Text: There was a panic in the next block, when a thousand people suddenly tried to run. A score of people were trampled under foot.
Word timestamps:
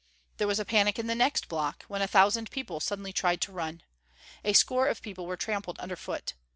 There 0.37 0.47
was 0.47 0.59
a 0.59 0.65
panic 0.65 0.97
in 0.97 1.05
the 1.05 1.13
next 1.13 1.47
block, 1.47 1.83
when 1.87 2.01
a 2.01 2.07
thousand 2.07 2.49
people 2.49 2.79
suddenly 2.79 3.13
tried 3.13 3.39
to 3.41 3.51
run. 3.51 3.83
A 4.43 4.53
score 4.53 4.87
of 4.87 5.03
people 5.03 5.27
were 5.27 5.37
trampled 5.37 5.77
under 5.79 5.95
foot. 5.95 6.33